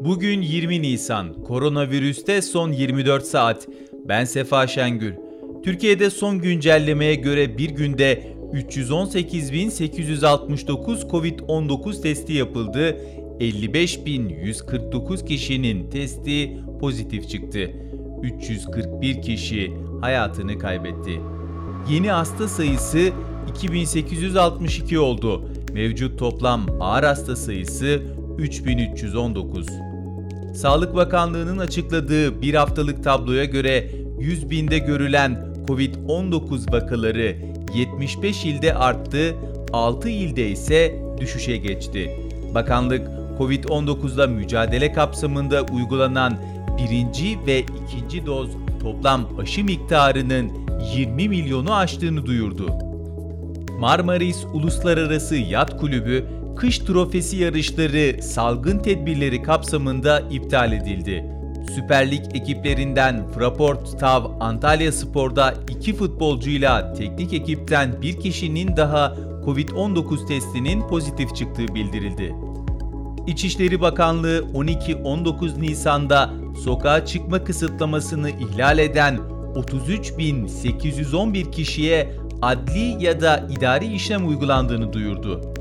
Bugün 0.00 0.42
20 0.42 0.82
Nisan, 0.82 1.42
koronavirüste 1.42 2.42
son 2.42 2.72
24 2.72 3.26
saat. 3.26 3.68
Ben 4.08 4.24
Sefa 4.24 4.66
Şengül. 4.66 5.12
Türkiye'de 5.64 6.10
son 6.10 6.38
güncellemeye 6.38 7.14
göre 7.14 7.58
bir 7.58 7.70
günde 7.70 8.36
318.869 8.52 11.10
COVID-19 11.10 12.02
testi 12.02 12.32
yapıldı. 12.32 12.96
55.149 13.40 15.26
kişinin 15.26 15.90
testi 15.90 16.56
pozitif 16.80 17.28
çıktı. 17.28 17.70
341 18.22 19.22
kişi 19.22 19.72
hayatını 20.00 20.58
kaybetti. 20.58 21.20
Yeni 21.90 22.10
hasta 22.10 22.48
sayısı 22.48 23.10
2862 23.50 24.98
oldu. 24.98 25.48
Mevcut 25.72 26.18
toplam 26.18 26.66
ağır 26.80 27.04
hasta 27.04 27.36
sayısı 27.36 28.02
3319. 28.38 29.66
Sağlık 30.56 30.94
Bakanlığı'nın 30.94 31.58
açıkladığı 31.58 32.42
bir 32.42 32.54
haftalık 32.54 33.04
tabloya 33.04 33.44
göre 33.44 33.90
100 34.20 34.50
binde 34.50 34.78
görülen 34.78 35.54
COVID-19 35.68 36.72
vakaları 36.72 37.36
75 37.74 38.44
ilde 38.44 38.74
arttı, 38.74 39.34
6 39.72 40.08
ilde 40.08 40.48
ise 40.48 41.02
düşüşe 41.20 41.56
geçti. 41.56 42.10
Bakanlık, 42.54 43.08
COVID-19'la 43.38 44.26
mücadele 44.26 44.92
kapsamında 44.92 45.62
uygulanan 45.62 46.38
birinci 46.78 47.38
ve 47.46 47.60
ikinci 47.60 48.26
doz 48.26 48.50
toplam 48.82 49.38
aşı 49.40 49.64
miktarının 49.64 50.50
20 50.96 51.28
milyonu 51.28 51.74
aştığını 51.74 52.26
duyurdu. 52.26 52.68
Marmaris 53.78 54.44
Uluslararası 54.54 55.36
Yat 55.36 55.80
Kulübü 55.80 56.24
kış 56.56 56.78
trofesi 56.78 57.36
yarışları 57.36 58.22
salgın 58.22 58.78
tedbirleri 58.78 59.42
kapsamında 59.42 60.20
iptal 60.30 60.72
edildi. 60.72 61.24
Süper 61.74 62.10
Lig 62.10 62.22
ekiplerinden 62.34 63.30
Fraport 63.30 64.00
Tav 64.00 64.24
Antalya 64.40 64.92
Spor'da 64.92 65.54
iki 65.70 65.94
futbolcuyla 65.94 66.92
teknik 66.92 67.32
ekipten 67.32 68.02
bir 68.02 68.20
kişinin 68.20 68.76
daha 68.76 69.16
Covid-19 69.44 70.28
testinin 70.28 70.88
pozitif 70.88 71.36
çıktığı 71.36 71.74
bildirildi. 71.74 72.34
İçişleri 73.26 73.80
Bakanlığı 73.80 74.38
12-19 74.54 75.60
Nisan'da 75.60 76.30
sokağa 76.64 77.06
çıkma 77.06 77.44
kısıtlamasını 77.44 78.30
ihlal 78.30 78.78
eden 78.78 79.18
33.811 79.54 81.50
kişiye 81.50 82.16
adli 82.42 83.04
ya 83.04 83.20
da 83.20 83.48
idari 83.56 83.86
işlem 83.94 84.28
uygulandığını 84.28 84.92
duyurdu. 84.92 85.55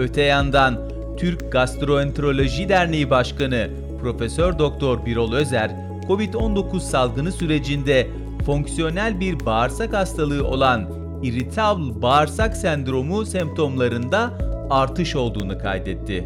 Öte 0.00 0.22
yandan 0.22 0.78
Türk 1.16 1.52
Gastroenteroloji 1.52 2.68
Derneği 2.68 3.10
Başkanı 3.10 3.70
Profesör 4.00 4.58
Doktor 4.58 5.06
Birol 5.06 5.32
Özer, 5.32 5.70
COVID-19 6.08 6.80
salgını 6.80 7.32
sürecinde 7.32 8.06
fonksiyonel 8.46 9.20
bir 9.20 9.46
bağırsak 9.46 9.92
hastalığı 9.92 10.48
olan 10.48 10.88
irritable 11.22 12.02
bağırsak 12.02 12.56
sendromu 12.56 13.26
semptomlarında 13.26 14.38
artış 14.70 15.16
olduğunu 15.16 15.58
kaydetti. 15.58 16.24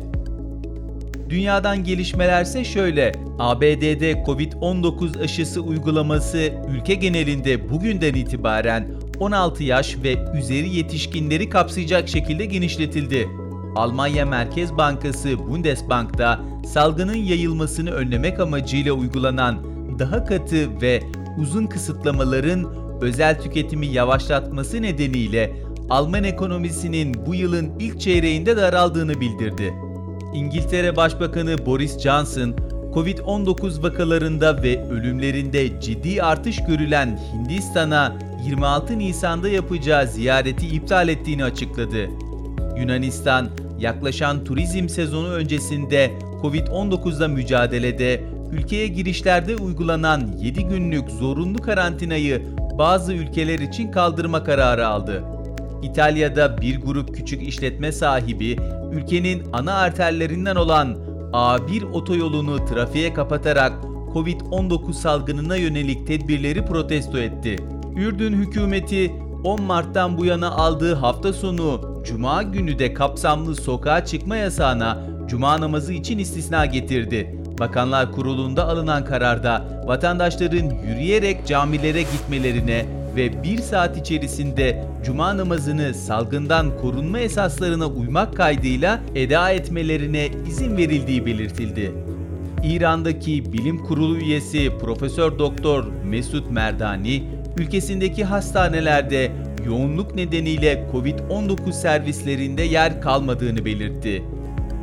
Dünyadan 1.31 1.85
gelişmelerse 1.85 2.65
şöyle. 2.65 3.13
ABD'de 3.39 4.13
Covid-19 4.13 5.23
aşısı 5.23 5.61
uygulaması 5.61 6.53
ülke 6.69 6.95
genelinde 6.95 7.71
bugünden 7.71 8.15
itibaren 8.15 8.89
16 9.21 9.63
yaş 9.65 9.97
ve 10.03 10.17
üzeri 10.39 10.77
yetişkinleri 10.77 11.49
kapsayacak 11.49 12.09
şekilde 12.09 12.45
genişletildi. 12.45 13.29
Almanya 13.75 14.27
Merkez 14.27 14.77
Bankası 14.77 15.39
Bundesbank'ta 15.39 16.41
salgının 16.67 17.15
yayılmasını 17.15 17.91
önlemek 17.91 18.41
amacıyla 18.41 18.93
uygulanan 18.93 19.59
daha 19.99 20.25
katı 20.25 20.81
ve 20.81 21.03
uzun 21.39 21.67
kısıtlamaların 21.67 22.75
özel 23.01 23.41
tüketimi 23.43 23.87
yavaşlatması 23.87 24.83
nedeniyle 24.83 25.65
Alman 25.91 26.25
ekonomisinin 26.25 27.27
bu 27.27 27.35
yılın 27.35 27.73
ilk 27.79 28.01
çeyreğinde 28.01 28.57
daraldığını 28.57 29.21
bildirdi. 29.21 29.75
İngiltere 30.35 30.97
Başbakanı 30.97 31.67
Boris 31.67 31.99
Johnson, 31.99 32.55
Covid-19 32.95 33.83
vakalarında 33.83 34.63
ve 34.63 34.89
ölümlerinde 34.89 35.81
ciddi 35.81 36.23
artış 36.23 36.65
görülen 36.65 37.21
Hindistan'a 37.33 38.17
26 38.45 38.99
Nisan'da 38.99 39.49
yapacağı 39.49 40.07
ziyareti 40.07 40.67
iptal 40.67 41.09
ettiğini 41.09 41.45
açıkladı. 41.45 42.09
Yunanistan, 42.79 43.49
yaklaşan 43.85 44.45
turizm 44.45 44.89
sezonu 44.89 45.29
öncesinde 45.29 46.11
Covid-19'la 46.43 47.29
mücadelede 47.29 48.21
ülkeye 48.53 48.87
girişlerde 48.87 49.57
uygulanan 49.57 50.33
7 50.39 50.65
günlük 50.65 51.11
zorunlu 51.11 51.59
karantinayı 51.59 52.43
bazı 52.79 53.13
ülkeler 53.13 53.59
için 53.59 53.91
kaldırma 53.91 54.45
kararı 54.45 54.87
aldı. 54.87 55.25
İtalya'da 55.83 56.61
bir 56.61 56.81
grup 56.81 57.15
küçük 57.15 57.43
işletme 57.43 57.93
sahibi 57.93 58.57
ülkenin 58.93 59.43
ana 59.53 59.75
arterlerinden 59.75 60.57
olan 60.57 60.97
A1 61.33 61.85
otoyolunu 61.85 62.65
trafiğe 62.65 63.15
kapatarak 63.15 63.73
Covid-19 64.15 64.93
salgınına 64.93 65.57
yönelik 65.57 66.07
tedbirleri 66.07 66.65
protesto 66.65 67.19
etti. 67.19 67.57
Ürdün 67.97 68.33
hükümeti 68.33 69.13
10 69.45 69.63
Mart'tan 69.63 70.19
bu 70.19 70.25
yana 70.25 70.51
aldığı 70.51 70.95
hafta 70.95 71.33
sonu 71.33 71.81
Cuma 72.05 72.43
günü 72.43 72.79
de 72.79 72.95
kapsamlı 72.95 73.57
sokağa 73.57 74.05
çıkma 74.05 74.37
yasağına 74.37 74.99
Cuma 75.29 75.61
namazı 75.61 75.93
için 75.93 76.19
istisna 76.19 76.67
getirdi. 76.67 77.39
Bakanlar 77.59 78.13
Kurulu'nda 78.13 78.69
alınan 78.69 79.05
kararda 79.05 79.83
vatandaşların 79.87 80.71
yürüyerek 80.87 81.47
camilere 81.47 82.03
gitmelerine 82.03 82.87
ve 83.17 83.43
bir 83.43 83.59
saat 83.59 83.97
içerisinde 83.97 84.85
cuma 85.05 85.37
namazını 85.37 85.95
salgından 85.95 86.79
korunma 86.79 87.19
esaslarına 87.19 87.87
uymak 87.87 88.37
kaydıyla 88.37 89.01
eda 89.15 89.51
etmelerine 89.51 90.29
izin 90.49 90.77
verildiği 90.77 91.27
belirtildi. 91.27 91.93
İran'daki 92.65 93.53
bilim 93.53 93.85
kurulu 93.85 94.17
üyesi 94.17 94.79
Profesör 94.81 95.39
Doktor 95.39 95.85
Mesut 96.05 96.51
Merdani, 96.51 97.25
ülkesindeki 97.57 98.25
hastanelerde 98.25 99.33
yoğunluk 99.67 100.15
nedeniyle 100.15 100.89
COVID-19 100.93 101.73
servislerinde 101.73 102.63
yer 102.63 103.01
kalmadığını 103.01 103.65
belirtti. 103.65 104.23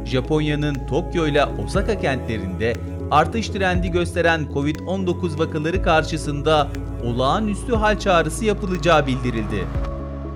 Japonya'nın 0.06 0.88
Tokyo 0.90 1.28
ile 1.28 1.46
Osaka 1.46 2.00
kentlerinde 2.00 2.74
artış 3.12 3.50
trendi 3.50 3.92
gösteren 3.92 4.42
COVID-19 4.54 5.40
vakaları 5.40 5.84
karşısında 5.84 6.68
olağanüstü 7.06 7.76
hal 7.76 8.00
çağrısı 8.00 8.46
yapılacağı 8.46 9.08
bildirildi. 9.08 9.66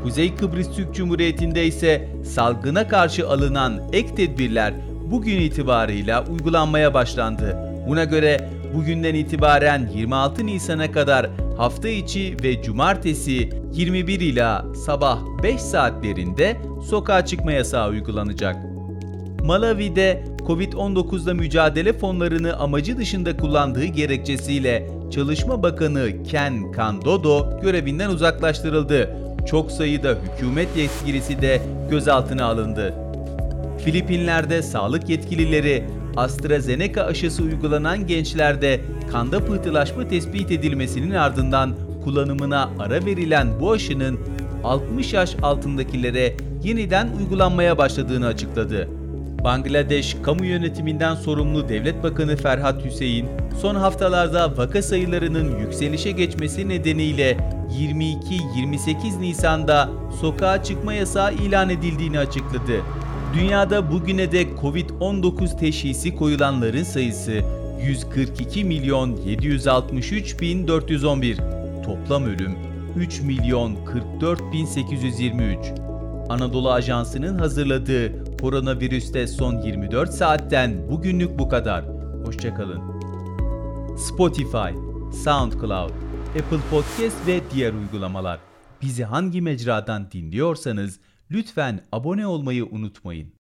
Kuzey 0.04 0.36
Kıbrıs 0.36 0.76
Türk 0.76 0.96
Cumhuriyeti'nde 0.96 1.66
ise 1.66 2.10
salgına 2.26 2.88
karşı 2.88 3.30
alınan 3.30 3.82
ek 3.94 4.16
tedbirler 4.16 4.74
bugün 5.12 5.42
itibarıyla 5.42 6.26
uygulanmaya 6.26 6.94
başlandı. 6.94 7.58
Buna 7.88 8.04
göre 8.04 8.50
bugünden 8.76 9.14
itibaren 9.14 9.90
26 9.94 10.46
Nisan'a 10.46 10.92
kadar 10.92 11.30
hafta 11.58 11.90
içi 11.90 12.38
ve 12.44 12.64
cumartesi 12.64 13.50
21 13.74 14.20
ila 14.20 14.66
sabah 14.86 15.20
5 15.44 15.62
saatlerinde 15.62 16.58
sokağa 16.90 17.26
çıkma 17.26 17.52
yasağı 17.52 17.90
uygulanacak. 17.90 18.56
Malawi'de 19.44 20.24
Covid-19'la 20.48 21.34
mücadele 21.34 21.94
fonlarını 21.94 22.58
amacı 22.58 22.98
dışında 22.98 23.38
kullandığı 23.38 23.86
gerekçesiyle 23.86 24.88
Çalışma 25.12 25.64
Bakanı 25.64 26.24
Ken 26.24 26.72
Kandodo 26.72 27.62
görevinden 27.62 28.10
uzaklaştırıldı. 28.10 29.16
Çok 29.48 29.72
sayıda 29.72 30.10
hükümet 30.10 30.78
yetkilisi 30.78 31.42
de 31.42 31.62
gözaltına 31.90 32.46
alındı. 32.46 32.94
Filipinler'de 33.86 34.62
sağlık 34.62 35.10
yetkilileri 35.10 35.84
AstraZeneca 36.18 37.04
aşısı 37.04 37.44
uygulanan 37.44 38.08
gençlerde 38.08 38.82
kanda 39.12 39.46
pıhtılaşma 39.46 40.08
tespit 40.08 40.52
edilmesinin 40.52 41.12
ardından 41.12 41.76
kullanımına 42.04 42.70
ara 42.80 43.06
verilen 43.06 43.60
bu 43.60 43.72
aşının 43.72 44.20
60 44.64 45.14
yaş 45.14 45.36
altındakilere 45.42 46.34
yeniden 46.64 47.10
uygulanmaya 47.20 47.78
başladığını 47.78 48.28
açıkladı. 48.28 48.88
Bangladeş 49.44 50.18
Kamu 50.24 50.46
Yönetiminden 50.46 51.16
sorumlu 51.16 51.70
Devlet 51.70 52.04
Bakanı 52.04 52.36
Ferhat 52.36 52.86
Hüseyin, 52.86 53.28
son 53.62 53.76
haftalarda 53.76 54.58
vaka 54.58 54.82
sayılarının 54.82 55.60
yükselişe 55.60 56.12
geçmesi 56.12 56.70
nedeniyle 56.70 57.38
22-28 57.80 59.22
Nisan'da 59.22 59.90
sokağa 60.22 60.64
çıkma 60.64 60.94
yasağı 60.94 61.34
ilan 61.34 61.70
edildiğini 61.70 62.20
açıkladı. 62.20 62.82
Dünyada 63.36 63.92
bugüne 63.92 64.32
dek 64.32 64.48
Covid-19 64.62 65.60
teşhisi 65.60 66.16
koyulanların 66.16 66.84
sayısı 66.84 67.42
142 67.82 68.64
milyon 68.64 69.16
763 69.16 70.42
bin 70.42 70.68
411. 70.68 71.38
Toplam 71.86 72.24
ölüm 72.24 72.56
3 72.98 73.22
milyon 73.22 73.86
44 73.86 74.42
bin 74.54 74.66
823. 74.66 75.58
Anadolu 76.30 76.72
Ajansı'nın 76.72 77.40
hazırladığı 77.40 78.38
koronavirüste 78.42 79.28
son 79.28 79.62
24 79.62 80.14
saatten 80.14 80.90
bugünlük 80.90 81.40
bu 81.40 81.50
kadar. 81.50 81.86
Hoşçakalın. 82.26 82.82
Spotify, 83.98 84.72
SoundCloud, 85.24 85.92
Apple 86.30 86.60
Podcast 86.72 87.28
ve 87.28 87.40
diğer 87.54 87.74
uygulamalar. 87.74 88.40
Bizi 88.82 89.04
hangi 89.04 89.42
mecradan 89.42 90.12
dinliyorsanız 90.12 91.00
lütfen 91.32 91.82
abone 91.92 92.28
olmayı 92.28 92.66
unutmayın. 92.66 93.34